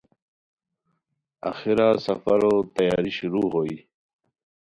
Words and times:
آخرا 1.51 1.89
سفرو 2.05 2.55
تیاری 2.75 3.11
شروع 3.17 3.47
ہوئی 3.53 3.75